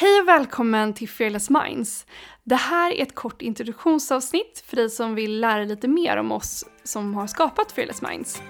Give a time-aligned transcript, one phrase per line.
[0.00, 2.06] Hej och välkommen till Fearless Minds.
[2.44, 6.64] Det här är ett kort introduktionsavsnitt för dig som vill lära lite mer om oss
[6.84, 8.42] som har skapat Fearless Minds.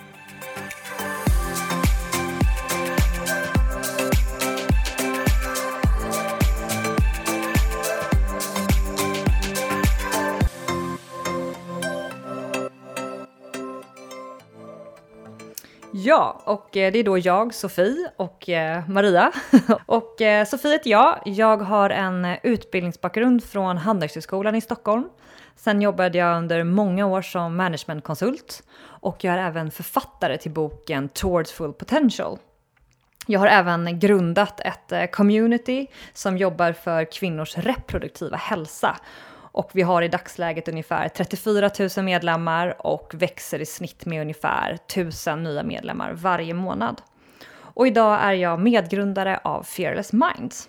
[15.92, 19.32] Ja, och eh, det är då jag, Sofie och eh, Maria.
[19.86, 21.22] och eh, Sofie heter jag.
[21.24, 25.08] Jag har en utbildningsbakgrund från Handelshögskolan i Stockholm.
[25.56, 31.08] Sen jobbade jag under många år som managementkonsult och jag är även författare till boken
[31.08, 32.38] Towards Full Potential.
[33.26, 38.96] Jag har även grundat ett community som jobbar för kvinnors reproduktiva hälsa
[39.52, 44.72] och vi har i dagsläget ungefär 34 000 medlemmar och växer i snitt med ungefär
[44.72, 47.02] 1000 nya medlemmar varje månad.
[47.58, 50.68] Och idag är jag medgrundare av Fearless Minds.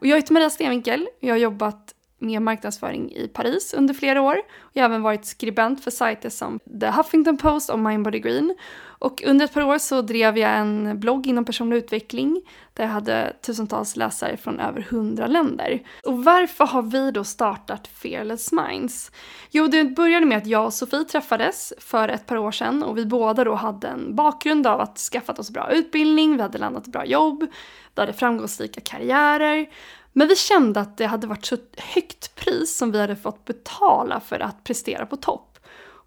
[0.00, 1.08] Och jag heter Maria Stenvinkel.
[1.20, 4.36] Jag har jobbat med marknadsföring i Paris under flera år.
[4.72, 8.54] Jag har även varit skribent för sajter som The Huffington Post och Mindbody Green.
[9.00, 12.42] Och under ett par år så drev jag en blogg inom personlig utveckling
[12.74, 15.82] där jag hade tusentals läsare från över hundra länder.
[16.06, 19.12] Och varför har vi då startat Fearless Minds?
[19.50, 22.98] Jo, det började med att jag och Sofie träffades för ett par år sedan och
[22.98, 26.86] vi båda då hade en bakgrund av att skaffat oss bra utbildning, vi hade landat
[26.86, 27.46] bra jobb,
[27.94, 29.66] vi hade framgångsrika karriärer
[30.12, 34.20] men vi kände att det hade varit så högt pris som vi hade fått betala
[34.20, 35.58] för att prestera på topp.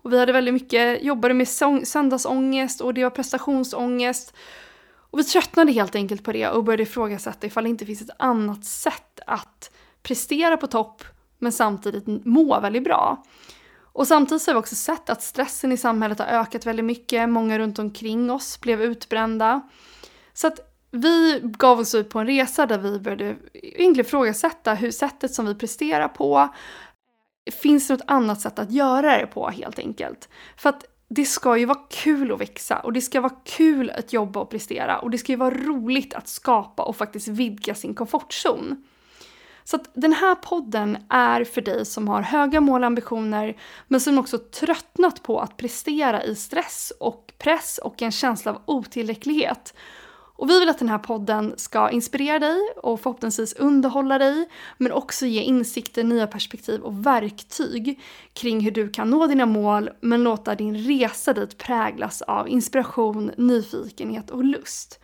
[0.04, 1.48] Och vi hade väldigt mycket, jobbade med
[1.88, 4.34] söndagsångest och det var prestationsångest.
[5.14, 8.16] Och vi tröttnade helt enkelt på det och började ifrågasätta ifall det inte finns ett
[8.20, 9.72] annat sätt att
[10.04, 11.04] prestera på topp
[11.40, 13.24] men samtidigt må väldigt bra.
[13.82, 17.60] Och samtidigt har vi också sett att stressen i samhället har ökat väldigt mycket, många
[17.60, 19.62] runt omkring oss blev utbrända.
[20.34, 24.92] Så att vi gav oss ut på en resa där vi började egentligen ifrågasätta hur
[24.92, 26.50] sättet som vi presterar på,
[27.62, 30.30] finns det något annat sätt att göra det på helt enkelt?
[30.58, 34.14] För att det ska ju vara kul att växa och det ska vara kul att
[34.14, 37.96] jobba och prestera och det ska ju vara roligt att skapa och faktiskt vidga sin
[37.96, 38.84] komfortzon.
[39.64, 44.00] Så att den här podden är för dig som har höga mål och ambitioner men
[44.00, 49.74] som också tröttnat på att prestera i stress och press och en känsla av otillräcklighet
[50.44, 54.92] och vi vill att den här podden ska inspirera dig och förhoppningsvis underhålla dig, men
[54.92, 58.02] också ge insikter, nya perspektiv och verktyg
[58.34, 63.32] kring hur du kan nå dina mål, men låta din resa dit präglas av inspiration,
[63.38, 65.00] nyfikenhet och lust.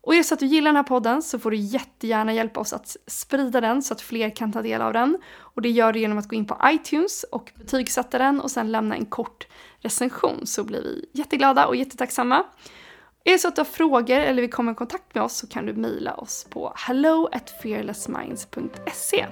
[0.00, 2.60] Och är det så att du gillar den här podden så får du jättegärna hjälpa
[2.60, 5.18] oss att sprida den så att fler kan ta del av den.
[5.38, 8.72] Och det gör du genom att gå in på iTunes och betygsätta den och sen
[8.72, 9.46] lämna en kort
[9.80, 12.44] recension så blir vi jätteglada och jättetacksamma.
[13.26, 15.46] Är det så att du har frågor eller vill komma i kontakt med oss så
[15.46, 19.26] kan du mejla oss på hello at fearlessminds.se.